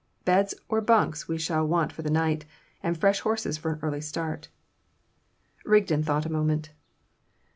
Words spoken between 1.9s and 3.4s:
for the night, and fresh